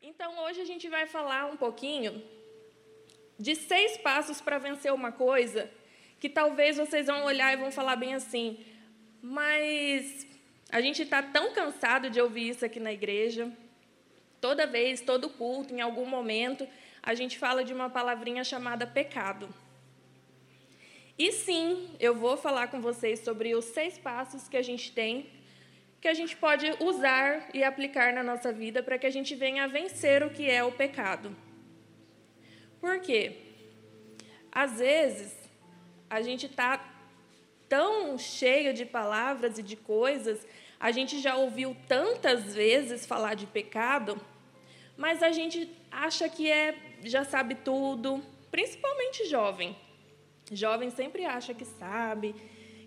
[0.00, 2.22] Então, hoje a gente vai falar um pouquinho
[3.36, 5.68] de seis passos para vencer uma coisa
[6.20, 8.64] que talvez vocês vão olhar e vão falar bem assim,
[9.20, 10.24] mas
[10.70, 13.52] a gente está tão cansado de ouvir isso aqui na igreja.
[14.40, 16.66] Toda vez, todo culto, em algum momento,
[17.02, 19.48] a gente fala de uma palavrinha chamada pecado.
[21.18, 25.26] E sim, eu vou falar com vocês sobre os seis passos que a gente tem,
[26.00, 29.64] que a gente pode usar e aplicar na nossa vida para que a gente venha
[29.64, 31.36] a vencer o que é o pecado.
[32.80, 33.36] Por quê?
[34.52, 35.36] Às vezes,
[36.08, 36.94] a gente está
[37.68, 40.46] tão cheio de palavras e de coisas,
[40.80, 44.18] a gente já ouviu tantas vezes falar de pecado,
[44.96, 49.76] mas a gente acha que é, já sabe tudo, principalmente jovem.
[50.50, 52.34] Jovem sempre acha que sabe,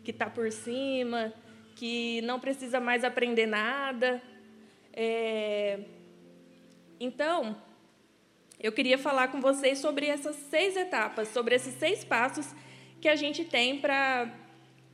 [0.04, 1.34] que está por cima,
[1.82, 4.22] que não precisa mais aprender nada.
[4.94, 5.80] É...
[7.00, 7.60] Então,
[8.60, 12.54] eu queria falar com vocês sobre essas seis etapas, sobre esses seis passos
[13.02, 14.32] que a gente tem para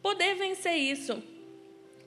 [0.02, 1.22] poder vencer isso.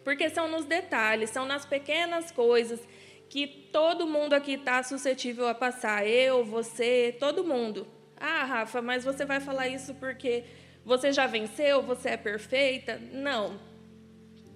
[0.03, 2.81] Porque são nos detalhes, são nas pequenas coisas
[3.29, 6.07] que todo mundo aqui está suscetível a passar.
[6.07, 7.87] Eu, você, todo mundo.
[8.17, 10.45] Ah, Rafa, mas você vai falar isso porque
[10.87, 12.99] você já venceu, você é perfeita?
[13.13, 13.69] Não.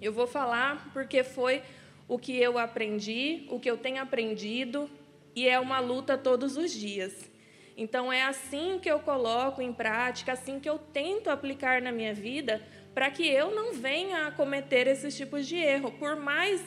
[0.01, 1.61] Eu vou falar porque foi
[2.07, 4.89] o que eu aprendi, o que eu tenho aprendido,
[5.35, 7.29] e é uma luta todos os dias.
[7.77, 12.13] Então, é assim que eu coloco em prática, assim que eu tento aplicar na minha
[12.13, 12.61] vida,
[12.93, 16.61] para que eu não venha a cometer esses tipos de erro, por mais,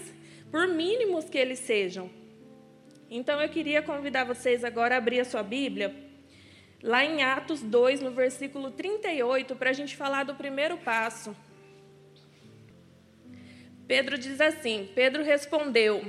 [0.50, 2.10] por mínimos que eles sejam.
[3.10, 5.94] Então, eu queria convidar vocês agora a abrir a sua Bíblia
[6.82, 11.34] lá em Atos 2, no versículo 38, para a gente falar do primeiro passo.
[13.88, 16.04] Pedro diz assim: Pedro respondeu: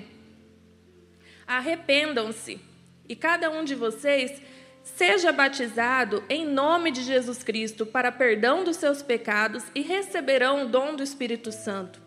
[1.47, 2.59] Arrependam-se,
[3.07, 4.41] e cada um de vocês
[4.83, 10.67] seja batizado em nome de Jesus Cristo para perdão dos seus pecados e receberão o
[10.67, 12.01] dom do Espírito Santo.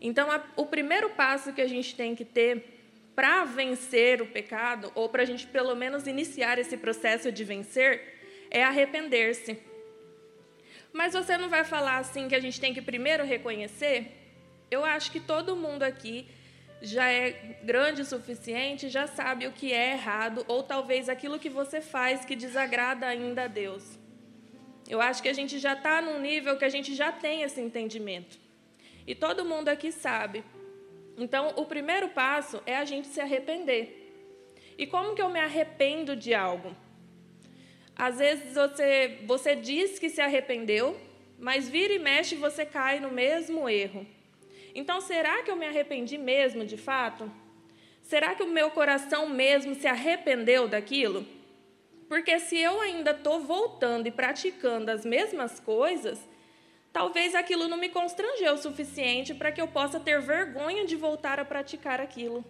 [0.00, 2.80] Então, a, o primeiro passo que a gente tem que ter
[3.14, 8.48] para vencer o pecado, ou para a gente pelo menos iniciar esse processo de vencer,
[8.50, 9.58] é arrepender-se.
[10.94, 14.21] Mas você não vai falar assim que a gente tem que primeiro reconhecer?
[14.74, 16.16] Eu acho que todo mundo aqui
[16.80, 17.26] já é
[17.62, 22.24] grande o suficiente, já sabe o que é errado, ou talvez aquilo que você faz
[22.24, 23.84] que desagrada ainda a Deus.
[24.94, 27.60] Eu acho que a gente já está num nível que a gente já tem esse
[27.60, 28.36] entendimento.
[29.06, 30.44] E todo mundo aqui sabe
[31.16, 34.12] então, o primeiro passo é a gente se arrepender.
[34.78, 36.74] E como que eu me arrependo de algo?
[37.94, 40.98] Às vezes você, você diz que se arrependeu,
[41.38, 44.06] mas vira e mexe você cai no mesmo erro.
[44.74, 47.30] Então, será que eu me arrependi mesmo de fato?
[48.02, 51.26] Será que o meu coração mesmo se arrependeu daquilo?
[52.08, 56.18] Porque se eu ainda estou voltando e praticando as mesmas coisas,
[56.92, 61.40] talvez aquilo não me constrangeu o suficiente para que eu possa ter vergonha de voltar
[61.40, 62.44] a praticar aquilo.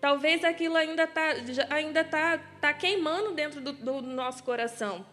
[0.00, 1.34] Talvez aquilo ainda está
[1.70, 5.04] ainda tá, tá queimando dentro do, do nosso coração.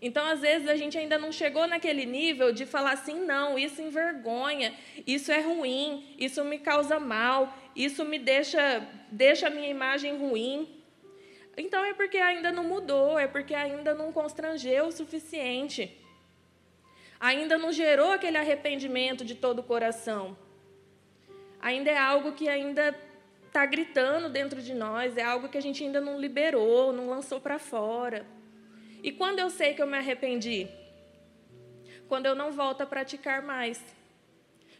[0.00, 3.82] Então, às vezes, a gente ainda não chegou naquele nível de falar assim: não, isso
[3.82, 4.74] envergonha,
[5.06, 10.82] isso é ruim, isso me causa mal, isso me deixa, deixa a minha imagem ruim.
[11.56, 15.98] Então, é porque ainda não mudou, é porque ainda não constrangeu o suficiente
[17.20, 20.36] ainda não gerou aquele arrependimento de todo o coração.
[21.60, 22.94] Ainda é algo que ainda
[23.46, 27.40] está gritando dentro de nós, é algo que a gente ainda não liberou, não lançou
[27.40, 28.24] para fora.
[29.02, 30.68] E quando eu sei que eu me arrependi?
[32.08, 33.82] Quando eu não volto a praticar mais.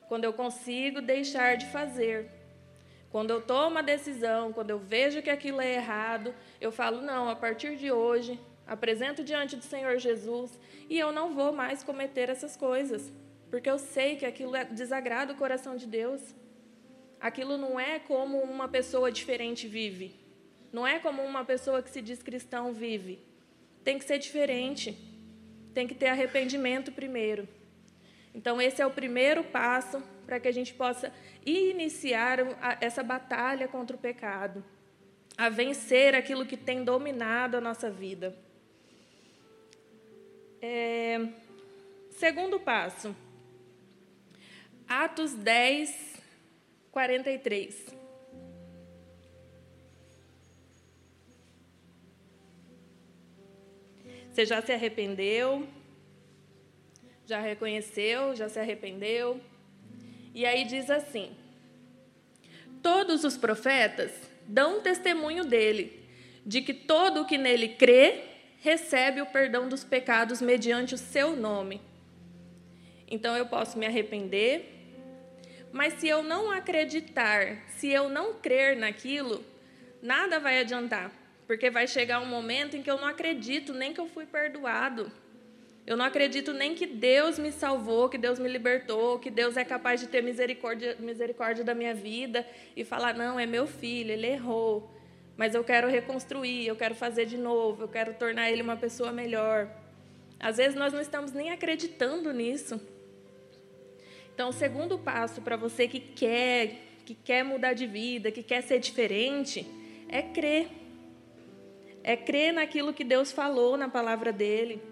[0.09, 2.31] Quando eu consigo deixar de fazer.
[3.11, 7.29] Quando eu tomo a decisão, quando eu vejo que aquilo é errado, eu falo: não,
[7.29, 10.59] a partir de hoje apresento diante do Senhor Jesus
[10.91, 13.11] e eu não vou mais cometer essas coisas,
[13.50, 16.35] porque eu sei que aquilo é, desagrada o coração de Deus.
[17.19, 20.15] Aquilo não é como uma pessoa diferente vive,
[20.73, 23.27] não é como uma pessoa que se diz cristão vive.
[23.88, 24.94] Tem que ser diferente,
[25.73, 27.49] tem que ter arrependimento primeiro.
[28.35, 31.11] Então, esse é o primeiro passo para que a gente possa
[31.43, 32.38] iniciar
[32.82, 34.62] essa batalha contra o pecado,
[35.38, 38.37] a vencer aquilo que tem dominado a nossa vida.
[40.61, 41.26] É,
[42.11, 43.17] segundo passo,
[44.87, 46.20] Atos 10,
[46.93, 47.98] 43.
[54.38, 55.67] Você já se arrependeu?
[57.26, 58.37] Já reconheceu?
[58.37, 59.40] Já se arrependeu?
[60.32, 61.37] E aí diz assim:
[62.81, 64.12] Todos os profetas
[64.46, 66.08] dão testemunho dele,
[66.46, 68.26] de que todo o que nele crê
[68.61, 71.81] recebe o perdão dos pecados mediante o seu nome.
[73.11, 74.73] Então eu posso me arrepender,
[75.73, 79.44] mas se eu não acreditar, se eu não crer naquilo,
[80.00, 81.11] nada vai adiantar,
[81.49, 85.11] porque vai chegar um momento em que eu não acredito nem que eu fui perdoado.
[85.87, 89.65] Eu não acredito nem que Deus me salvou, que Deus me libertou, que Deus é
[89.65, 92.47] capaz de ter misericórdia, misericórdia da minha vida
[92.77, 94.93] e falar: não, é meu filho, ele errou,
[95.39, 99.11] mas eu quero reconstruir, eu quero fazer de novo, eu quero tornar ele uma pessoa
[99.11, 99.71] melhor.
[100.39, 102.79] Às vezes nós não estamos nem acreditando nisso.
[104.35, 108.61] Então, o segundo passo para você que quer, que quer mudar de vida, que quer
[108.61, 109.67] ser diferente,
[110.11, 110.88] é crer.
[112.03, 114.83] É crer naquilo que Deus falou na palavra dele.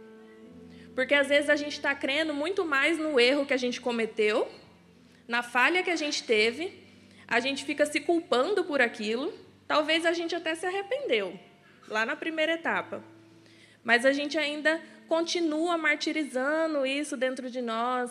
[0.95, 4.49] Porque às vezes a gente está crendo muito mais no erro que a gente cometeu,
[5.29, 6.73] na falha que a gente teve,
[7.29, 9.33] a gente fica se culpando por aquilo.
[9.67, 11.39] Talvez a gente até se arrependeu,
[11.89, 13.05] lá na primeira etapa.
[13.85, 18.11] Mas a gente ainda continua martirizando isso dentro de nós,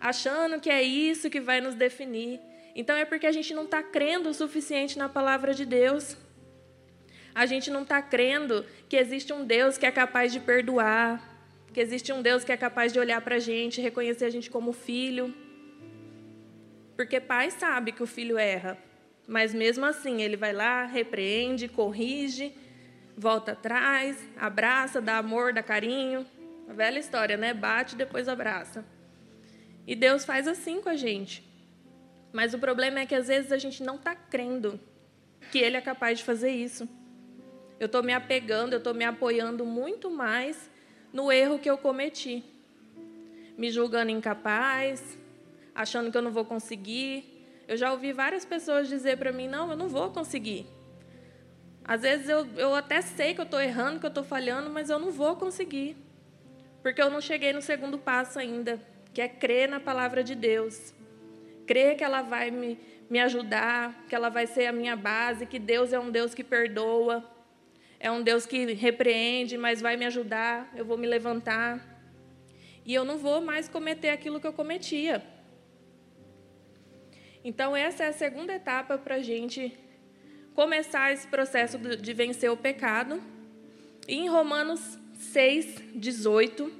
[0.00, 2.40] achando que é isso que vai nos definir.
[2.74, 6.16] Então é porque a gente não está crendo o suficiente na palavra de Deus.
[7.36, 11.22] A gente não está crendo que existe um Deus que é capaz de perdoar,
[11.70, 14.48] que existe um Deus que é capaz de olhar para a gente, reconhecer a gente
[14.48, 15.34] como filho.
[16.96, 18.78] Porque pai sabe que o filho erra,
[19.28, 22.54] mas mesmo assim ele vai lá, repreende, corrige,
[23.14, 26.24] volta atrás, abraça, dá amor, dá carinho.
[26.70, 27.52] A velha história, né?
[27.52, 28.82] Bate, depois abraça.
[29.86, 31.46] E Deus faz assim com a gente.
[32.32, 34.80] Mas o problema é que às vezes a gente não está crendo
[35.52, 36.88] que Ele é capaz de fazer isso.
[37.78, 40.70] Eu estou me apegando, eu estou me apoiando muito mais
[41.12, 42.44] no erro que eu cometi,
[43.56, 45.18] me julgando incapaz,
[45.74, 47.46] achando que eu não vou conseguir.
[47.68, 50.66] Eu já ouvi várias pessoas dizer para mim: não, eu não vou conseguir.
[51.84, 54.90] Às vezes eu, eu até sei que eu estou errando, que eu estou falhando, mas
[54.90, 55.96] eu não vou conseguir.
[56.82, 58.80] Porque eu não cheguei no segundo passo ainda,
[59.12, 60.94] que é crer na palavra de Deus.
[61.66, 62.78] Crer que ela vai me,
[63.08, 66.42] me ajudar, que ela vai ser a minha base, que Deus é um Deus que
[66.42, 67.24] perdoa,
[67.98, 71.94] é um Deus que repreende, mas vai me ajudar, eu vou me levantar.
[72.84, 75.22] E eu não vou mais cometer aquilo que eu cometia.
[77.42, 79.76] Então, essa é a segunda etapa para a gente
[80.54, 83.22] começar esse processo de vencer o pecado.
[84.06, 86.72] E em Romanos 6, 18,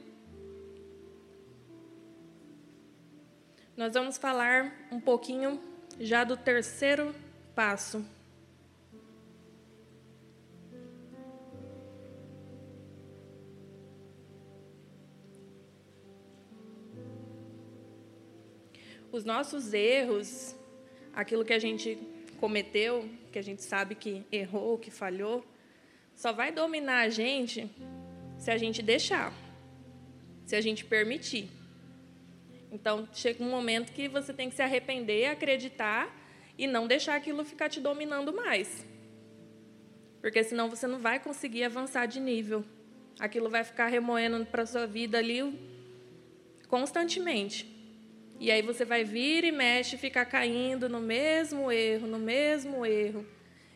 [3.76, 5.60] nós vamos falar um pouquinho
[6.00, 7.14] já do terceiro
[7.54, 8.04] passo.
[19.16, 20.54] Os nossos erros,
[21.14, 21.98] aquilo que a gente
[22.38, 25.44] cometeu, que a gente sabe que errou, que falhou,
[26.14, 27.70] só vai dominar a gente
[28.38, 29.32] se a gente deixar,
[30.44, 31.48] se a gente permitir.
[32.70, 36.14] Então, chega um momento que você tem que se arrepender, acreditar
[36.58, 38.84] e não deixar aquilo ficar te dominando mais.
[40.20, 42.64] Porque senão você não vai conseguir avançar de nível.
[43.18, 45.58] Aquilo vai ficar remoendo para a sua vida ali
[46.68, 47.75] constantemente.
[48.38, 53.26] E aí você vai vir e mexe, ficar caindo no mesmo erro, no mesmo erro.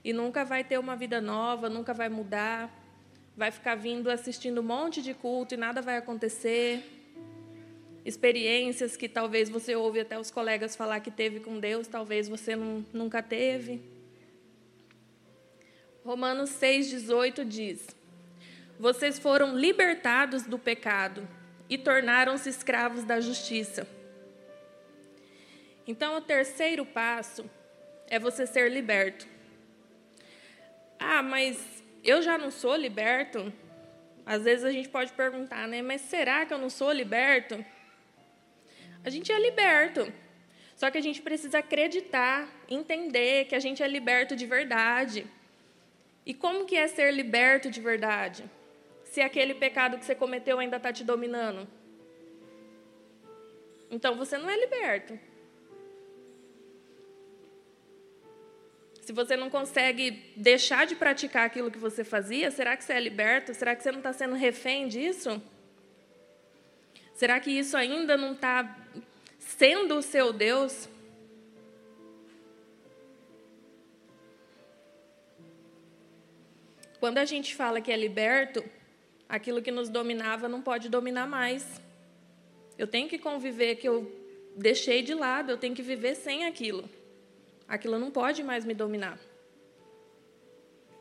[0.05, 2.71] E nunca vai ter uma vida nova, nunca vai mudar.
[3.37, 6.85] Vai ficar vindo assistindo um monte de culto e nada vai acontecer.
[8.05, 12.55] Experiências que talvez você ouve até os colegas falar que teve com Deus, talvez você
[12.55, 13.81] não, nunca teve.
[16.05, 17.89] Romanos 6,18 diz:
[18.79, 21.27] Vocês foram libertados do pecado
[21.69, 23.87] e tornaram-se escravos da justiça.
[25.87, 27.49] Então, o terceiro passo
[28.09, 29.27] é você ser liberto.
[30.99, 33.53] Ah, mas eu já não sou liberto?
[34.27, 35.83] Às vezes a gente pode perguntar, né?
[35.83, 37.65] Mas será que eu não sou liberto?
[39.05, 40.13] A gente é liberto.
[40.77, 45.27] Só que a gente precisa acreditar, entender que a gente é liberto de verdade.
[46.25, 48.45] E como que é ser liberto de verdade?
[49.05, 51.67] Se aquele pecado que você cometeu ainda está te dominando.
[53.91, 55.19] Então você não é liberto.
[59.11, 63.01] Se você não consegue deixar de praticar aquilo que você fazia, será que você é
[63.01, 63.53] liberto?
[63.53, 65.43] Será que você não está sendo refém disso?
[67.13, 68.79] Será que isso ainda não está
[69.41, 70.89] sendo o seu Deus?
[77.01, 78.65] Quando a gente fala que é liberto,
[79.29, 81.81] aquilo que nos dominava não pode dominar mais.
[82.79, 84.09] Eu tenho que conviver que eu
[84.57, 86.89] deixei de lado, eu tenho que viver sem aquilo
[87.71, 89.17] aquilo não pode mais me dominar.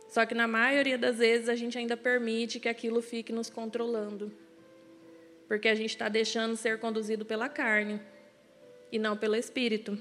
[0.07, 4.31] Só que na maioria das vezes a gente ainda permite que aquilo fique nos controlando.
[5.47, 7.99] Porque a gente está deixando ser conduzido pela carne
[8.91, 9.99] e não pelo espírito.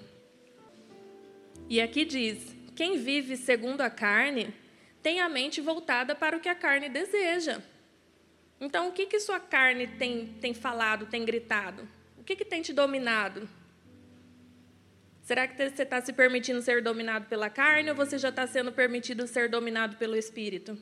[1.71, 4.55] E aqui diz: quem vive segundo a carne
[5.03, 7.63] tem a mente voltada para o que a carne deseja.
[8.61, 11.89] Então, o que, que sua carne tem, tem falado, tem gritado?
[12.19, 13.49] O que, que tem te dominado?
[15.29, 18.73] Será que você está se permitindo ser dominado pela carne ou você já está sendo
[18.73, 20.79] permitido ser dominado pelo espírito?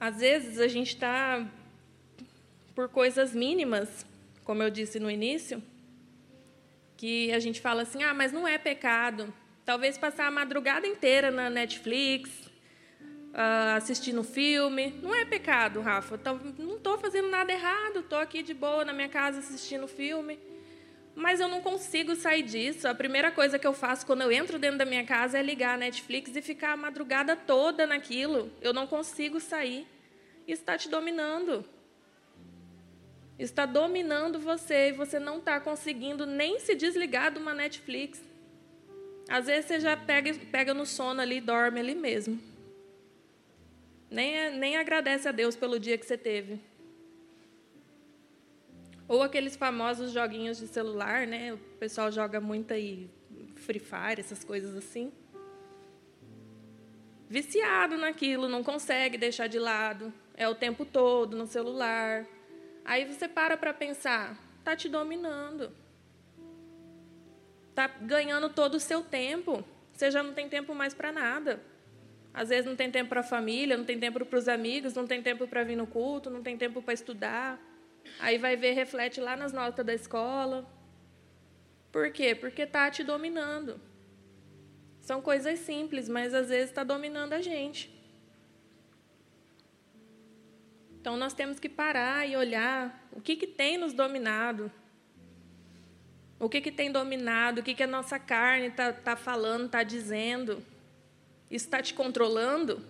[0.00, 1.48] Às vezes a gente está
[2.74, 4.04] por coisas mínimas,
[4.42, 5.62] como eu disse no início,
[6.96, 9.32] que a gente fala assim: ah, mas não é pecado.
[9.64, 12.47] Talvez passar a madrugada inteira na Netflix,
[13.32, 14.98] uh, assistindo filme.
[15.02, 16.20] Não é pecado, Rafa.
[16.58, 18.00] Não estou fazendo nada errado.
[18.00, 20.38] Estou aqui de boa na minha casa assistindo filme.
[21.14, 22.86] Mas eu não consigo sair disso.
[22.86, 25.74] A primeira coisa que eu faço quando eu entro dentro da minha casa é ligar
[25.74, 28.52] a Netflix e ficar a madrugada toda naquilo.
[28.60, 29.86] Eu não consigo sair.
[30.46, 31.64] Isso está te dominando.
[33.38, 38.20] Está dominando você e você não está conseguindo nem se desligar de uma Netflix.
[39.28, 42.40] Às vezes você já pega, pega no sono ali dorme ali mesmo.
[44.10, 46.60] Nem, nem agradece a Deus pelo dia que você teve.
[49.06, 51.54] Ou aqueles famosos joguinhos de celular, né?
[51.54, 53.10] O pessoal joga muito aí
[53.56, 55.12] Free Fire, essas coisas assim.
[57.28, 60.12] Viciado naquilo, não consegue deixar de lado.
[60.34, 62.26] É o tempo todo no celular.
[62.84, 65.70] Aí você para para pensar, tá te dominando.
[67.74, 69.62] Tá ganhando todo o seu tempo.
[69.92, 71.62] Você já não tem tempo mais para nada.
[72.38, 75.08] Às vezes não tem tempo para a família, não tem tempo para os amigos, não
[75.08, 77.60] tem tempo para vir no culto, não tem tempo para estudar.
[78.20, 80.64] Aí vai ver, reflete lá nas notas da escola.
[81.90, 82.36] Por quê?
[82.36, 83.80] Porque está te dominando.
[85.00, 87.92] São coisas simples, mas às vezes está dominando a gente.
[91.00, 94.70] Então nós temos que parar e olhar o que, que tem nos dominado.
[96.38, 99.82] O que, que tem dominado, o que, que a nossa carne está tá falando, está
[99.82, 100.62] dizendo.
[101.50, 102.84] Está te controlando?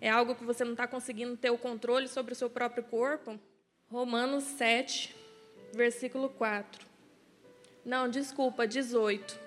[0.00, 3.40] É algo que você não está conseguindo ter o controle sobre o seu próprio corpo?
[3.88, 5.14] Romanos 7,
[5.72, 6.84] versículo 4.
[7.84, 9.38] Não, desculpa, 18.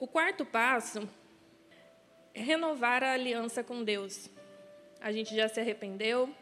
[0.00, 1.08] O quarto passo
[2.34, 4.28] é renovar a aliança com Deus.
[5.00, 6.34] A gente já se arrependeu,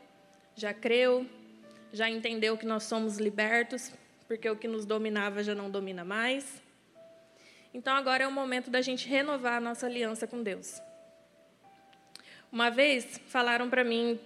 [0.54, 1.26] já creu,
[1.92, 3.92] já entendeu que nós somos libertos,
[4.26, 6.62] porque o que nos dominava já não domina mais.
[7.78, 10.82] Então agora é o momento da gente renovar a nossa aliança com Deus.
[12.50, 14.18] Uma vez falaram para mim,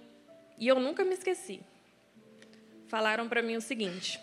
[0.57, 1.61] e eu nunca me esqueci,
[2.87, 4.19] falaram para mim o seguinte: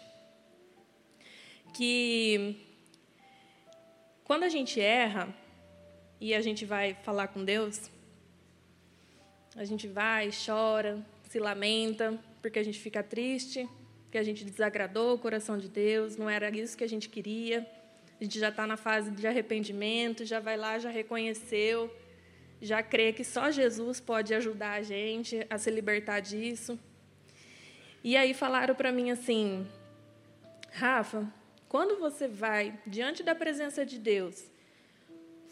[1.72, 2.56] que
[4.24, 5.32] quando a gente erra
[6.20, 7.88] e a gente vai falar com Deus,
[9.54, 13.68] a gente vai, chora, se lamenta, porque a gente fica triste,
[14.10, 17.64] que a gente desagradou o coração de Deus, não era isso que a gente queria.
[18.20, 21.90] A gente já está na fase de arrependimento, já vai lá, já reconheceu,
[22.60, 26.78] já crê que só Jesus pode ajudar a gente a se libertar disso.
[28.04, 29.66] E aí falaram para mim assim:
[30.70, 31.26] Rafa,
[31.66, 34.44] quando você vai diante da presença de Deus,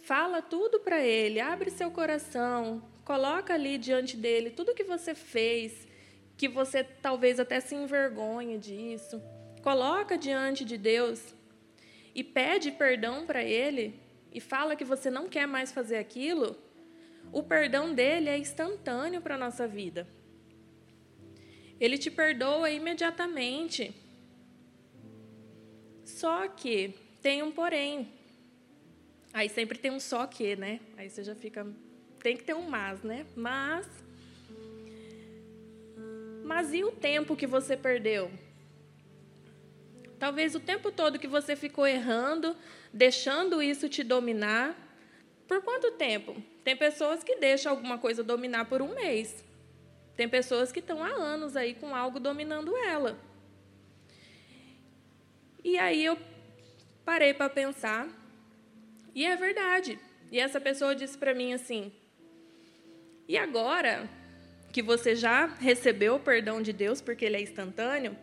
[0.04, 5.88] fala tudo para Ele, abre seu coração, coloca ali diante dele tudo que você fez,
[6.36, 9.22] que você talvez até se envergonhe disso.
[9.62, 11.37] Coloca diante de Deus
[12.18, 13.94] e pede perdão para Ele
[14.32, 16.58] e fala que você não quer mais fazer aquilo,
[17.30, 20.04] o perdão dele é instantâneo para a nossa vida.
[21.78, 23.94] Ele te perdoa imediatamente.
[26.04, 28.08] Só que tem um porém.
[29.32, 30.80] Aí sempre tem um só que, né?
[30.96, 31.64] Aí você já fica.
[32.20, 33.26] Tem que ter um mas, né?
[33.36, 33.86] Mas.
[36.42, 38.28] Mas e o tempo que você perdeu?
[40.18, 42.56] Talvez o tempo todo que você ficou errando,
[42.92, 44.76] deixando isso te dominar.
[45.46, 46.36] Por quanto tempo?
[46.64, 49.44] Tem pessoas que deixam alguma coisa dominar por um mês.
[50.16, 53.18] Tem pessoas que estão há anos aí com algo dominando ela.
[55.62, 56.18] E aí eu
[57.04, 58.08] parei para pensar,
[59.14, 59.98] e é verdade.
[60.30, 61.92] E essa pessoa disse para mim assim:
[63.28, 64.08] e agora
[64.72, 68.16] que você já recebeu o perdão de Deus, porque ele é instantâneo,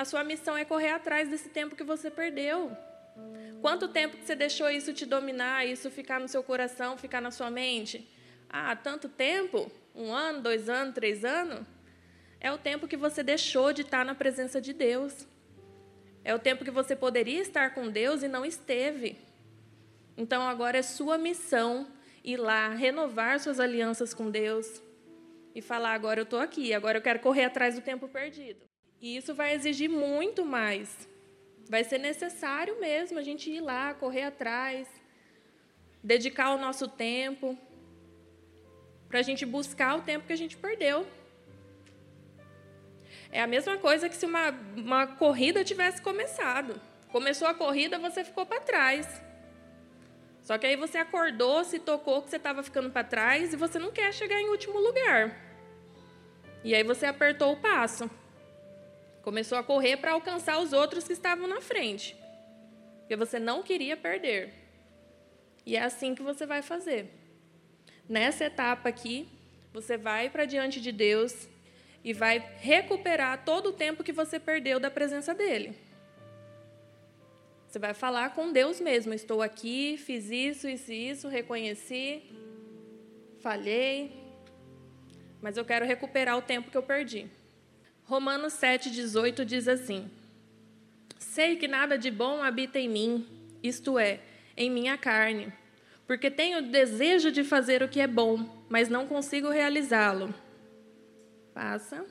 [0.00, 2.74] a sua missão é correr atrás desse tempo que você perdeu.
[3.60, 7.30] Quanto tempo que você deixou isso te dominar, isso ficar no seu coração, ficar na
[7.30, 8.10] sua mente?
[8.48, 9.70] Ah, tanto tempo?
[9.94, 11.66] Um ano, dois anos, três anos?
[12.40, 15.26] É o tempo que você deixou de estar na presença de Deus.
[16.24, 19.18] É o tempo que você poderia estar com Deus e não esteve.
[20.16, 21.86] Então agora é sua missão
[22.24, 24.82] ir lá, renovar suas alianças com Deus
[25.54, 28.70] e falar: agora eu estou aqui, agora eu quero correr atrás do tempo perdido.
[29.00, 31.08] E isso vai exigir muito mais.
[31.68, 34.88] Vai ser necessário mesmo a gente ir lá, correr atrás,
[36.02, 37.56] dedicar o nosso tempo
[39.08, 41.06] para a gente buscar o tempo que a gente perdeu.
[43.32, 46.80] É a mesma coisa que se uma, uma corrida tivesse começado.
[47.12, 49.06] Começou a corrida, você ficou para trás.
[50.42, 53.78] Só que aí você acordou, se tocou que você estava ficando para trás e você
[53.78, 55.36] não quer chegar em último lugar.
[56.64, 58.10] E aí você apertou o passo.
[59.22, 62.16] Começou a correr para alcançar os outros que estavam na frente.
[63.00, 64.52] Porque você não queria perder.
[65.66, 67.10] E é assim que você vai fazer.
[68.08, 69.28] Nessa etapa aqui,
[69.72, 71.48] você vai para diante de Deus
[72.02, 75.76] e vai recuperar todo o tempo que você perdeu da presença dele.
[77.68, 79.12] Você vai falar com Deus mesmo.
[79.12, 82.22] Estou aqui, fiz isso, isso e isso, reconheci,
[83.40, 84.20] falhei,
[85.40, 87.30] mas eu quero recuperar o tempo que eu perdi.
[88.10, 90.10] Romanos 7,18 diz assim:
[91.16, 93.24] Sei que nada de bom habita em mim,
[93.62, 94.18] isto é,
[94.56, 95.52] em minha carne,
[96.08, 100.34] porque tenho desejo de fazer o que é bom, mas não consigo realizá-lo.
[101.54, 102.04] Passa.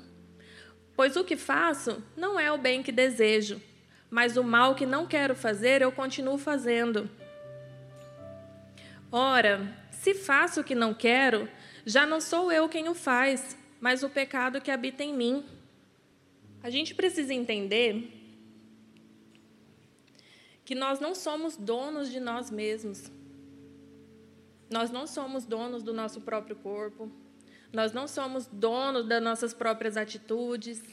[0.96, 3.62] Pois o que faço não é o bem que desejo,
[4.10, 7.10] mas o mal que não quero fazer eu continuo fazendo.
[9.12, 11.50] Ora, se faço o que não quero,
[11.86, 15.59] já não sou eu quem o faz, mas o pecado que habita em mim.
[16.62, 18.20] A gente precisa entender
[20.66, 23.12] que nós não somos donos de nós mesmos.
[24.70, 27.10] Nós não somos donos do nosso próprio corpo.
[27.72, 30.84] Nós não somos donos das nossas próprias atitudes.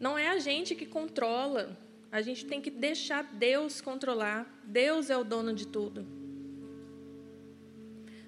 [0.00, 1.76] Não é a gente que controla.
[2.12, 4.46] A gente tem que deixar Deus controlar.
[4.64, 6.06] Deus é o dono de tudo.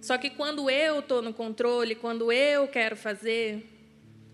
[0.03, 3.72] Só que quando eu estou no controle, quando eu quero fazer,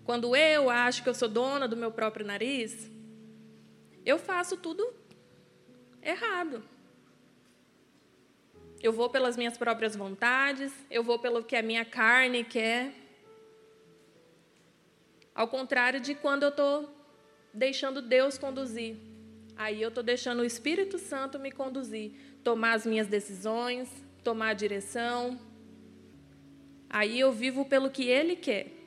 [0.08, 2.90] quando eu acho que eu sou dona do meu próprio nariz,
[4.06, 4.90] eu faço tudo
[6.02, 6.62] errado.
[8.82, 12.94] Eu vou pelas minhas próprias vontades, eu vou pelo que a minha carne quer.
[15.34, 16.88] Ao contrário de quando eu estou
[17.52, 18.96] deixando Deus conduzir.
[19.56, 23.90] Aí eu estou deixando o Espírito Santo me conduzir, tomar as minhas decisões,
[24.24, 25.38] tomar a direção.
[26.88, 28.77] Aí eu vivo pelo que Ele quer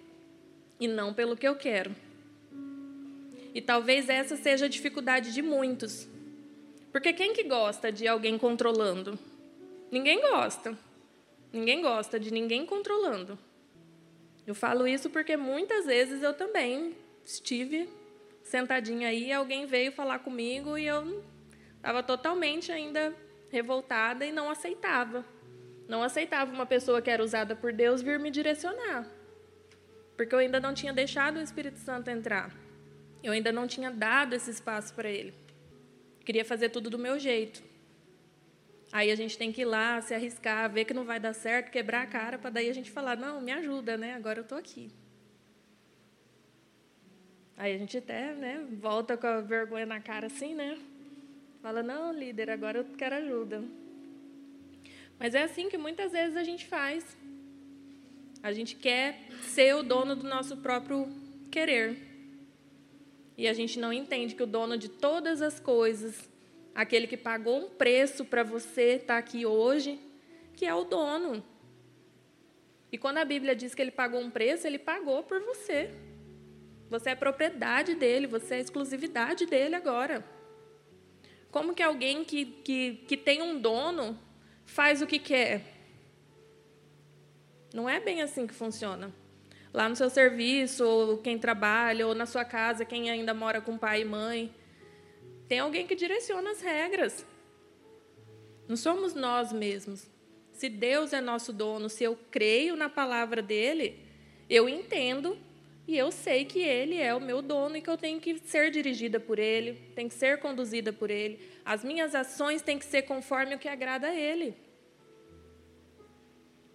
[0.82, 1.96] e não pelo que eu quero.
[3.54, 6.08] E talvez essa seja a dificuldade de muitos.
[6.92, 9.18] Porque quem que gosta de alguém controlando?
[9.92, 10.76] Ninguém gosta.
[11.54, 13.38] Ninguém gosta de ninguém controlando.
[14.48, 17.88] Eu falo isso porque muitas vezes eu também estive
[18.44, 21.24] sentadinha aí, alguém veio falar comigo e eu
[21.76, 23.14] estava totalmente ainda
[23.52, 25.24] revoltada e não aceitava.
[25.88, 29.21] Não aceitava uma pessoa que era usada por Deus vir me direcionar.
[30.22, 32.56] Porque eu ainda não tinha deixado o Espírito Santo entrar.
[33.24, 35.34] Eu ainda não tinha dado esse espaço para ele.
[36.24, 37.64] Queria fazer tudo do meu jeito.
[38.92, 41.72] Aí a gente tem que ir lá, se arriscar, ver que não vai dar certo,
[41.72, 44.14] quebrar a cara, para daí a gente falar: não, me ajuda, né?
[44.14, 44.92] Agora eu estou aqui.
[47.58, 50.78] Aí a gente até né, volta com a vergonha na cara assim, né?
[51.64, 53.64] Fala: não, líder, agora eu quero ajuda.
[55.18, 57.18] Mas é assim que muitas vezes a gente faz.
[58.44, 61.08] A gente quer ser o dono do nosso próprio
[61.52, 61.98] querer.
[63.38, 66.30] E a gente não entende que o dono de todas as coisas
[66.74, 70.00] aquele que pagou um preço para você estar tá aqui hoje,
[70.56, 71.44] que é o dono.
[72.92, 75.92] E quando a Bíblia diz que ele pagou um preço, ele pagou por você.
[76.90, 80.26] Você é propriedade dele, você é exclusividade dele agora.
[81.50, 84.18] Como que alguém que, que, que tem um dono
[84.66, 85.71] faz o que quer?
[87.74, 89.14] Não é bem assim que funciona.
[89.74, 93.78] Lá no seu serviço, ou quem trabalha, ou na sua casa, quem ainda mora com
[93.78, 94.54] pai e mãe,
[95.48, 97.26] tem alguém que direciona as regras.
[98.68, 100.10] Não somos nós mesmos.
[100.54, 103.98] Se Deus é nosso dono, se eu creio na palavra dele,
[104.50, 105.38] eu entendo
[105.88, 108.70] e eu sei que ele é o meu dono e que eu tenho que ser
[108.70, 111.40] dirigida por ele, tenho que ser conduzida por ele.
[111.66, 114.56] As minhas ações têm que ser conforme o que agrada a ele.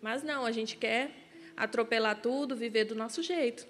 [0.07, 1.11] Mas não, a gente quer
[1.57, 3.67] atropelar tudo, viver do nosso jeito.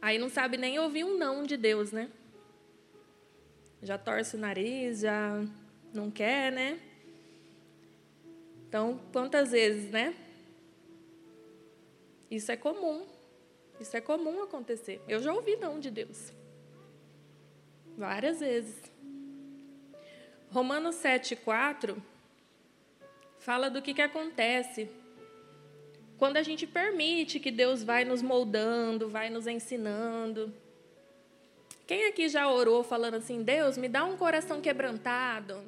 [0.00, 2.10] Aí não sabe nem ouvir um não de Deus, né?
[3.82, 5.44] já torce o nariz, já
[5.92, 6.80] não quer, né?
[8.66, 10.14] Então, quantas vezes, né?
[12.30, 13.06] Isso é comum.
[13.78, 15.02] Isso é comum acontecer.
[15.06, 16.32] Eu já ouvi não de Deus.
[17.98, 18.80] Várias vezes.
[20.50, 22.11] Romanos 7,4
[23.44, 24.88] fala do que, que acontece
[26.22, 30.54] quando a gente permite que Deus vai nos moldando, vai nos ensinando.
[31.84, 35.64] Quem aqui já orou falando assim, Deus, me dá um coração quebrantado?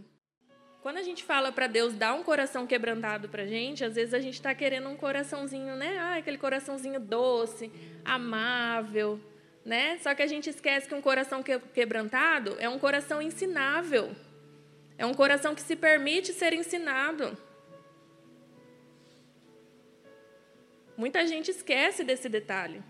[0.80, 4.20] Quando a gente fala para Deus dar um coração quebrantado para gente, às vezes a
[4.20, 5.98] gente está querendo um coraçãozinho, né?
[5.98, 7.72] Ah, aquele coraçãozinho doce,
[8.04, 9.18] amável,
[9.64, 9.98] né?
[9.98, 14.14] Só que a gente esquece que um coração quebrantado é um coração ensinável.
[14.96, 17.36] É um coração que se permite ser ensinado.
[20.96, 22.82] Muita gente esquece desse detalhe.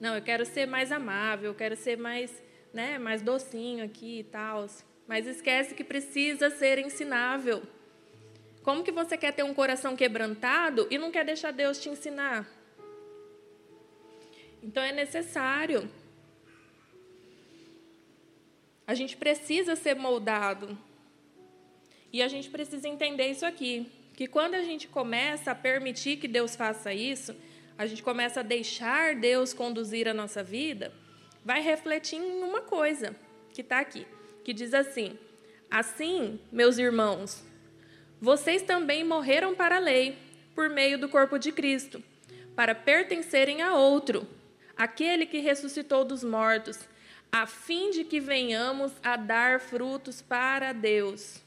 [0.00, 4.24] Não, eu quero ser mais amável, eu quero ser mais, né, mais docinho aqui e
[4.24, 4.66] tal
[5.06, 7.62] mas esquece que precisa ser ensinável.
[8.62, 12.48] Como que você quer ter um coração quebrantado e não quer deixar Deus te ensinar?
[14.62, 15.90] Então é necessário.
[18.86, 20.78] A gente precisa ser moldado.
[22.10, 26.28] E a gente precisa entender isso aqui, que quando a gente começa a permitir que
[26.28, 27.34] Deus faça isso,
[27.76, 30.92] a gente começa a deixar Deus conduzir a nossa vida,
[31.44, 33.14] vai refletir em uma coisa
[33.52, 34.06] que está aqui
[34.44, 35.18] que diz assim:
[35.70, 37.42] Assim, meus irmãos,
[38.20, 40.18] vocês também morreram para a lei,
[40.54, 42.02] por meio do corpo de Cristo,
[42.54, 44.28] para pertencerem a outro,
[44.76, 46.78] aquele que ressuscitou dos mortos,
[47.32, 51.42] a fim de que venhamos a dar frutos para Deus.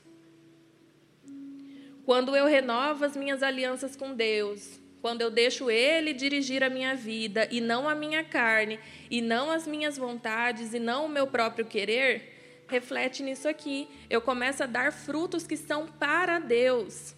[2.07, 6.95] Quando eu renovo as minhas alianças com Deus, quando eu deixo Ele dirigir a minha
[6.95, 8.79] vida e não a minha carne,
[9.11, 13.89] e não as minhas vontades e não o meu próprio querer, reflete nisso aqui.
[14.09, 17.13] Eu começo a dar frutos que são para Deus.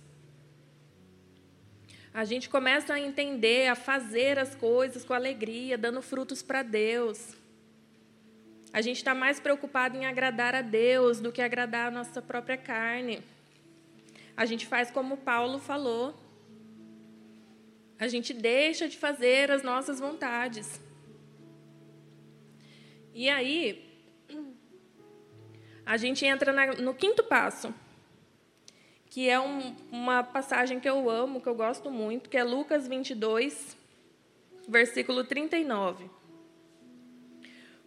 [2.11, 7.35] A gente começa a entender, a fazer as coisas com alegria, dando frutos para Deus.
[8.73, 12.57] A gente está mais preocupado em agradar a Deus do que agradar a nossa própria
[12.57, 13.21] carne.
[14.39, 16.15] A gente faz como Paulo falou.
[17.99, 20.79] A gente deixa de fazer as nossas vontades.
[23.13, 23.85] E aí,
[25.85, 27.73] a gente entra na, no quinto passo,
[29.09, 32.87] que é um, uma passagem que eu amo, que eu gosto muito, que é Lucas
[32.87, 33.75] 22,
[34.69, 36.09] versículo 39.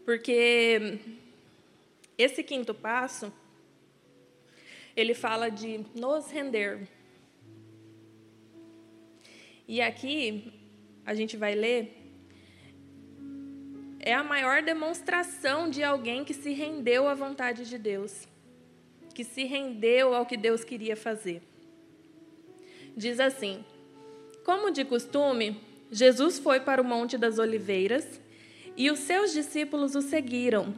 [0.05, 0.99] Porque
[2.19, 3.33] esse quinto passo,
[4.97, 6.89] ele fala de nos render.
[9.67, 10.53] E aqui,
[11.05, 12.03] a gente vai ler
[14.05, 18.27] é a maior demonstração de alguém que se rendeu à vontade de Deus,
[19.15, 21.41] que se rendeu ao que Deus queria fazer.
[22.97, 23.65] Diz assim:
[24.45, 28.21] Como de costume, Jesus foi para o Monte das Oliveiras
[28.77, 30.75] e os seus discípulos o seguiram.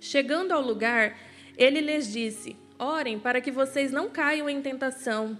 [0.00, 1.18] Chegando ao lugar,
[1.58, 5.38] ele lhes disse: Orem para que vocês não caiam em tentação.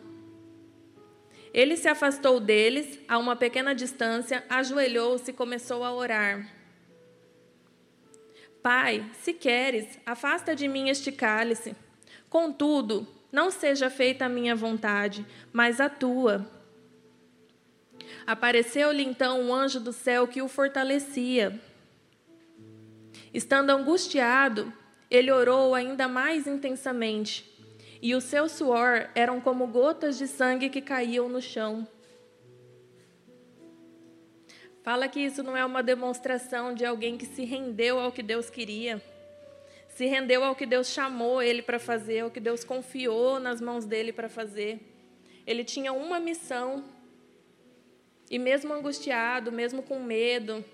[1.53, 6.47] Ele se afastou deles a uma pequena distância, ajoelhou-se e começou a orar.
[8.63, 11.77] Pai, se queres, afasta de mim este cálice.
[12.29, 16.47] Contudo, não seja feita a minha vontade, mas a tua.
[18.27, 21.61] Apareceu-lhe então um anjo do céu que o fortalecia.
[23.33, 24.73] Estando angustiado,
[25.11, 27.45] ele orou ainda mais intensamente,
[28.03, 31.87] e o seu suor eram como gotas de sangue que caíam no chão.
[34.83, 38.49] Fala que isso não é uma demonstração de alguém que se rendeu ao que Deus
[38.49, 39.03] queria,
[39.89, 43.85] se rendeu ao que Deus chamou ele para fazer, ao que Deus confiou nas mãos
[43.85, 44.79] dele para fazer.
[45.47, 46.85] Ele tinha uma missão,
[48.31, 50.65] e mesmo angustiado, mesmo com medo,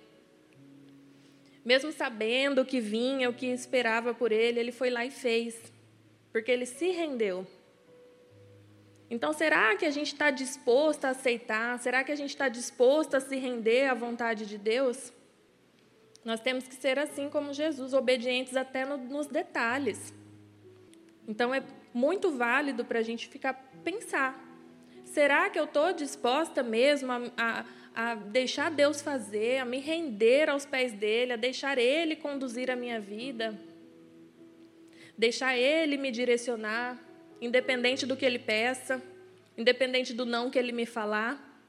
[1.64, 5.72] mesmo sabendo o que vinha, o que esperava por ele, ele foi lá e fez,
[6.32, 7.46] porque ele se rendeu.
[9.10, 11.78] Então, será que a gente está disposto a aceitar?
[11.78, 15.12] Será que a gente está disposto a se render à vontade de Deus?
[16.24, 20.14] Nós temos que ser assim como Jesus, obedientes até no, nos detalhes.
[21.28, 23.52] Então, é muito válido para a gente ficar
[23.84, 24.42] pensar:
[25.04, 30.48] será que eu estou disposta mesmo a, a, a deixar Deus fazer, a me render
[30.48, 33.58] aos pés dele, a deixar Ele conduzir a minha vida,
[35.16, 36.98] deixar Ele me direcionar?
[37.42, 39.02] independente do que ele peça,
[39.58, 41.60] independente do não que ele me falar.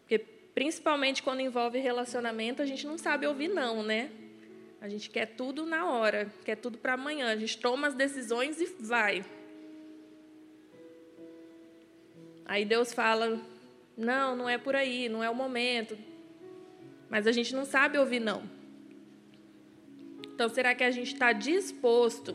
[0.00, 0.18] Porque,
[0.52, 4.10] principalmente quando envolve relacionamento, a gente não sabe ouvir não, né?
[4.80, 7.30] A gente quer tudo na hora, quer tudo para amanhã.
[7.30, 9.24] A gente toma as decisões e vai.
[12.44, 13.40] Aí Deus fala:
[13.96, 15.96] não, não é por aí, não é o momento.
[17.08, 18.42] Mas a gente não sabe ouvir não.
[20.34, 22.34] Então, será que a gente está disposto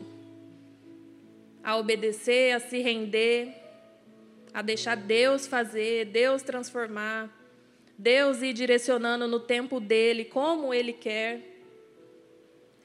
[1.62, 3.54] a obedecer, a se render,
[4.54, 7.30] a deixar Deus fazer, Deus transformar,
[7.98, 11.42] Deus ir direcionando no tempo dele, como ele quer,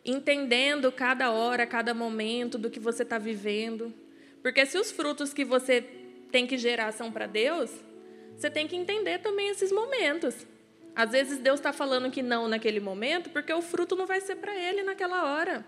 [0.03, 3.93] entendendo cada hora, cada momento do que você está vivendo?
[4.41, 6.04] Porque se os frutos que você
[6.35, 7.71] tem que gerar são para Deus,
[8.35, 10.45] você tem que entender também esses momentos.
[10.93, 14.35] Às vezes Deus está falando que não naquele momento, porque o fruto não vai ser
[14.35, 15.65] para Ele naquela hora.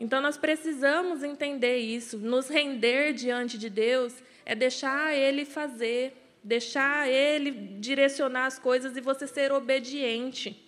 [0.00, 4.14] Então nós precisamos entender isso, nos render diante de Deus
[4.46, 10.58] é deixar Ele fazer, deixar Ele direcionar as coisas e você ser obediente.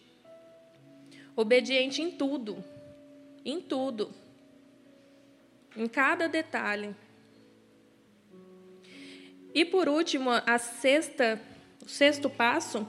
[1.34, 2.62] Obediente em tudo,
[3.42, 4.12] em tudo,
[5.74, 6.94] em cada detalhe.
[9.54, 11.40] E por último, a sexta,
[11.84, 12.86] o sexto passo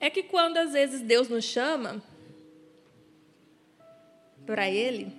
[0.00, 2.02] é que quando às vezes Deus nos chama
[4.44, 5.12] para Ele,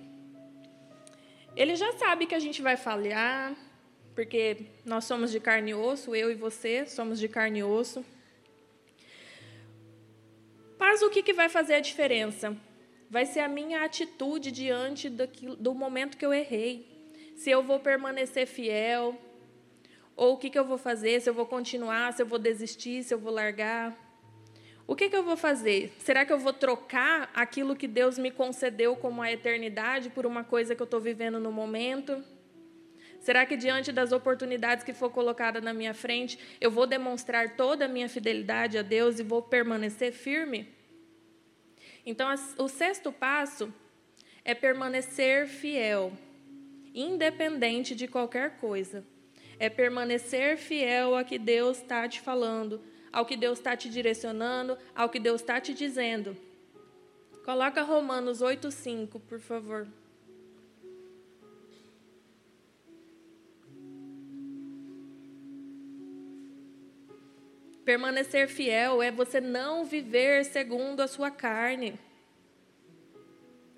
[1.56, 3.54] Ele já sabe que a gente vai falhar,
[4.14, 8.04] porque nós somos de carne e osso, eu e você somos de carne e osso.
[10.78, 12.56] Mas o que, que vai fazer a diferença?
[13.08, 16.89] Vai ser a minha atitude diante do momento que eu errei
[17.40, 19.18] se eu vou permanecer fiel,
[20.14, 23.02] ou o que, que eu vou fazer, se eu vou continuar, se eu vou desistir,
[23.02, 23.96] se eu vou largar.
[24.86, 25.90] O que, que eu vou fazer?
[26.00, 30.44] Será que eu vou trocar aquilo que Deus me concedeu como a eternidade por uma
[30.44, 32.22] coisa que eu estou vivendo no momento?
[33.20, 37.86] Será que diante das oportunidades que for colocada na minha frente, eu vou demonstrar toda
[37.86, 40.68] a minha fidelidade a Deus e vou permanecer firme?
[42.04, 43.72] Então, o sexto passo
[44.44, 46.12] é permanecer fiel
[46.94, 49.04] independente de qualquer coisa.
[49.58, 52.80] É permanecer fiel ao que Deus está te falando,
[53.12, 56.36] ao que Deus está te direcionando, ao que Deus está te dizendo.
[57.44, 59.86] Coloca Romanos 8,5, por favor.
[67.84, 71.98] Permanecer fiel é você não viver segundo a sua carne.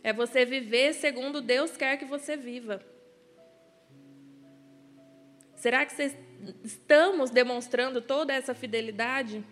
[0.03, 2.91] É você viver segundo Deus quer que você viva.
[5.62, 5.94] Será que
[6.64, 9.44] estamos demonstrando toda essa fidelidade?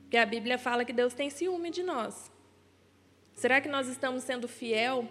[0.00, 2.32] Porque a Bíblia fala que Deus tem ciúme de nós.
[3.34, 5.06] Será que nós estamos sendo fiel?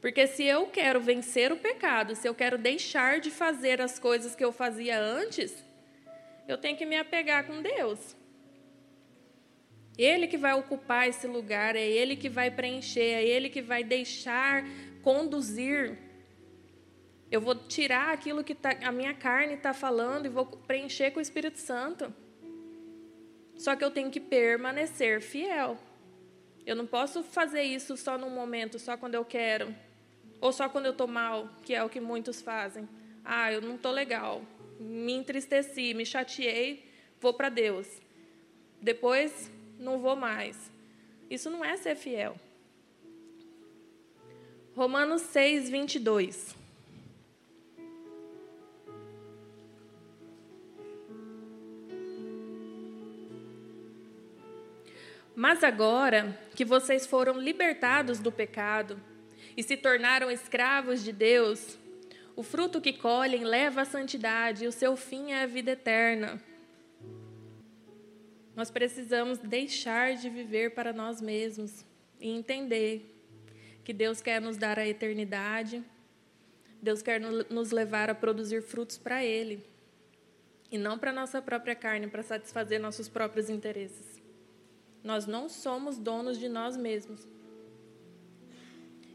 [0.00, 4.34] Porque se eu quero vencer o pecado, se eu quero deixar de fazer as coisas
[4.34, 5.64] que eu fazia antes,
[6.48, 8.16] eu tenho que me apegar com Deus.
[9.96, 13.84] Ele que vai ocupar esse lugar, é Ele que vai preencher, é Ele que vai
[13.84, 14.64] deixar
[15.00, 15.96] conduzir
[17.30, 21.18] eu vou tirar aquilo que tá, a minha carne está falando e vou preencher com
[21.18, 22.12] o Espírito Santo.
[23.56, 25.78] Só que eu tenho que permanecer fiel.
[26.66, 29.74] Eu não posso fazer isso só num momento, só quando eu quero.
[30.40, 32.88] Ou só quando eu estou mal, que é o que muitos fazem.
[33.24, 34.42] Ah, eu não estou legal.
[34.78, 36.84] Me entristeci, me chateei,
[37.20, 37.86] vou para Deus.
[38.80, 40.70] Depois, não vou mais.
[41.30, 42.36] Isso não é ser fiel.
[44.76, 46.63] Romanos 6, 22.
[55.34, 59.00] Mas agora que vocês foram libertados do pecado
[59.56, 61.76] e se tornaram escravos de Deus,
[62.36, 66.40] o fruto que colhem leva à santidade e o seu fim é a vida eterna.
[68.54, 71.84] Nós precisamos deixar de viver para nós mesmos
[72.20, 73.10] e entender
[73.82, 75.82] que Deus quer nos dar a eternidade,
[76.80, 79.64] Deus quer nos levar a produzir frutos para Ele
[80.70, 84.23] e não para nossa própria carne, para satisfazer nossos próprios interesses.
[85.04, 87.28] Nós não somos donos de nós mesmos.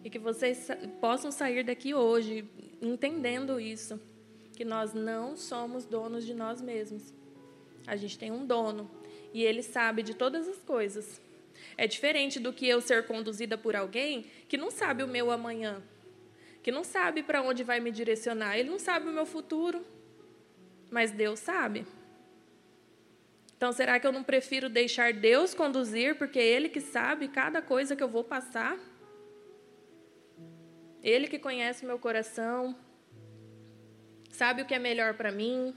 [0.04, 0.68] E que vocês
[1.02, 2.48] possam sair daqui hoje
[2.80, 4.00] entendendo isso,
[4.56, 7.12] que nós não somos donos de nós mesmos.
[7.88, 8.90] A gente tem um dono
[9.34, 11.20] e ele sabe de todas as coisas.
[11.76, 15.82] É diferente do que eu ser conduzida por alguém que não sabe o meu amanhã,
[16.62, 19.84] que não sabe para onde vai me direcionar, ele não sabe o meu futuro,
[20.92, 21.86] mas Deus sabe.
[23.60, 27.94] Então, será que eu não prefiro deixar Deus conduzir, porque Ele que sabe cada coisa
[27.94, 28.80] que eu vou passar?
[31.04, 32.74] Ele que conhece meu coração,
[34.32, 35.76] sabe o que é melhor para mim.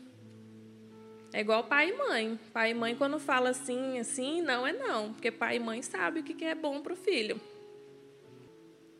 [1.33, 2.39] É igual pai e mãe.
[2.53, 6.23] Pai e mãe, quando fala assim, assim, não é não, porque pai e mãe sabem
[6.23, 7.41] o que é bom para o filho.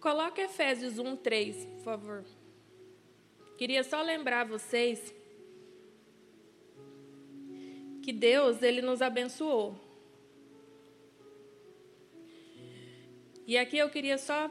[0.01, 2.25] Coloque Efésios 1, 3, por favor.
[3.57, 5.15] Queria só lembrar vocês
[8.03, 9.75] que Deus ele nos abençoou.
[13.47, 14.51] E aqui eu queria só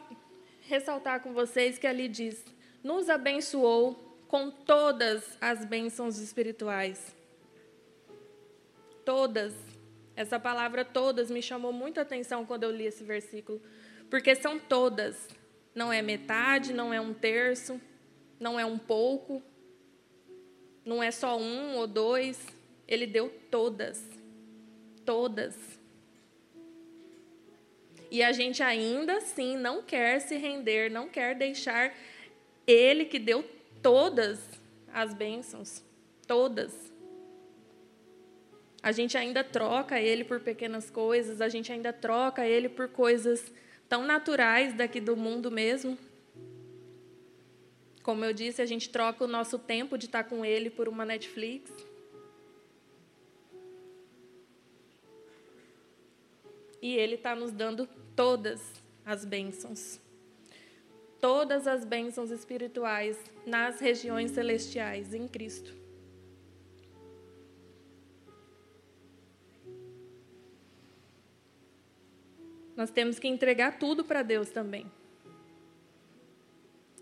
[0.67, 2.43] ressaltar com vocês que ali diz:
[2.83, 3.93] nos abençoou
[4.27, 7.15] com todas as bênçãos espirituais.
[9.03, 9.53] Todas.
[10.15, 13.61] Essa palavra todas me chamou muita atenção quando eu li esse versículo,
[14.09, 15.27] porque são todas.
[15.73, 17.79] Não é metade, não é um terço,
[18.39, 19.41] não é um pouco,
[20.85, 22.45] não é só um ou dois.
[22.91, 24.03] Ele deu todas.
[25.05, 25.57] Todas.
[28.11, 31.95] E a gente ainda assim não quer se render, não quer deixar
[32.67, 33.49] Ele que deu
[33.81, 34.41] todas
[34.93, 35.81] as bênçãos.
[36.27, 36.91] Todas.
[38.83, 43.53] A gente ainda troca Ele por pequenas coisas, a gente ainda troca Ele por coisas
[43.87, 45.97] tão naturais daqui do mundo mesmo.
[48.03, 51.05] Como eu disse, a gente troca o nosso tempo de estar com Ele por uma
[51.05, 51.71] Netflix.
[56.81, 59.99] E Ele está nos dando todas as bênçãos.
[61.19, 65.81] Todas as bênçãos espirituais nas regiões celestiais em Cristo.
[72.75, 74.89] Nós temos que entregar tudo para Deus também.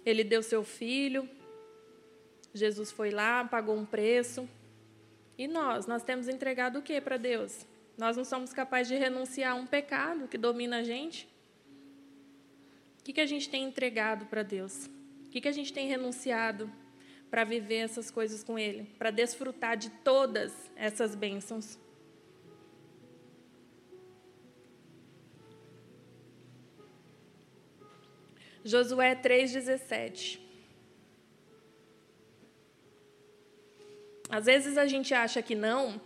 [0.06, 1.30] Ele deu seu filho,
[2.54, 4.50] Jesus foi lá, pagou um preço.
[5.38, 7.66] E nós, nós temos entregado o que para Deus?
[8.00, 11.28] Nós não somos capazes de renunciar a um pecado que domina a gente?
[12.98, 14.86] O que, que a gente tem entregado para Deus?
[15.26, 16.72] O que, que a gente tem renunciado
[17.30, 18.86] para viver essas coisas com Ele?
[18.98, 21.78] Para desfrutar de todas essas bênçãos?
[28.64, 30.40] Josué 3,17.
[34.30, 36.00] Às vezes a gente acha que não,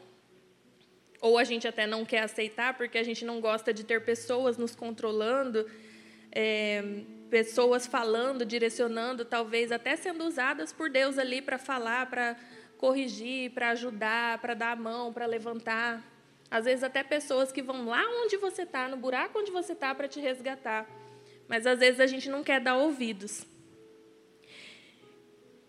[1.24, 4.58] ou a gente até não quer aceitar porque a gente não gosta de ter pessoas
[4.58, 5.66] nos controlando,
[6.30, 6.84] é,
[7.30, 12.36] pessoas falando, direcionando, talvez até sendo usadas por Deus ali para falar, para
[12.78, 16.04] corrigir, para ajudar, para dar a mão, para levantar.
[16.52, 19.96] Às vezes até pessoas que vão lá onde você está, no buraco onde você está,
[19.96, 20.86] para te resgatar.
[21.48, 23.46] Mas às vezes a gente não quer dar ouvidos.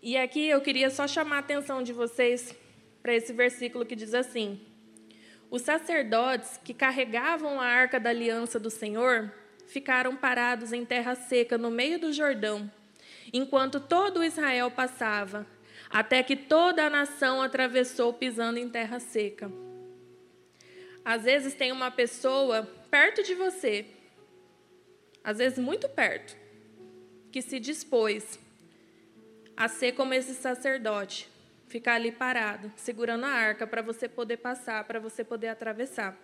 [0.01, 2.53] E aqui eu queria só chamar a atenção de vocês
[3.01, 4.74] para esse versículo que diz assim:
[5.49, 9.31] os sacerdotes que carregavam a arca da aliança do Senhor
[9.67, 12.71] ficaram parados em terra seca no meio do Jordão,
[13.33, 15.45] enquanto todo Israel passava,
[15.89, 19.51] até que toda a nação atravessou pisando em terra seca.
[21.03, 23.85] Às vezes tem uma pessoa perto de você,
[25.23, 26.35] às vezes muito perto,
[27.31, 28.39] que se dispôs
[29.55, 31.29] a ser como esse sacerdote,
[31.67, 36.17] ficar ali parado, segurando a arca para você poder passar, para você poder atravessar.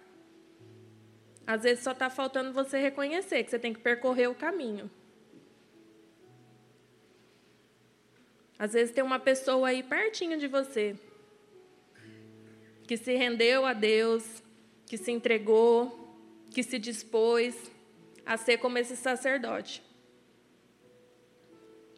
[1.46, 4.90] Às vezes só está faltando você reconhecer que você tem que percorrer o caminho.
[8.58, 10.96] Às vezes tem uma pessoa aí pertinho de você
[12.88, 14.44] que se rendeu a Deus,
[14.86, 16.16] que se entregou,
[16.52, 17.72] que se dispôs
[18.26, 19.82] a ser como esse sacerdote.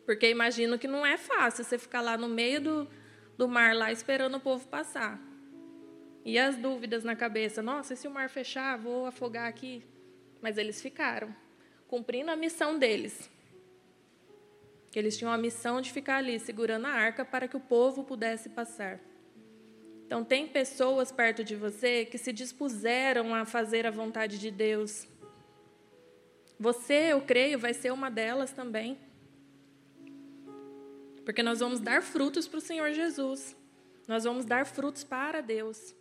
[0.05, 2.87] Porque imagino que não é fácil você ficar lá no meio do,
[3.37, 5.19] do mar, lá esperando o povo passar.
[6.25, 9.83] E as dúvidas na cabeça: nossa, e se o mar fechar, vou afogar aqui.
[10.41, 11.33] Mas eles ficaram,
[11.87, 13.29] cumprindo a missão deles.
[14.95, 18.49] Eles tinham a missão de ficar ali, segurando a arca para que o povo pudesse
[18.49, 18.99] passar.
[20.05, 25.07] Então, tem pessoas perto de você que se dispuseram a fazer a vontade de Deus.
[26.59, 28.99] Você, eu creio, vai ser uma delas também.
[31.23, 33.55] Porque nós vamos dar frutos para o Senhor Jesus.
[34.07, 35.95] Nós vamos dar frutos para Deus.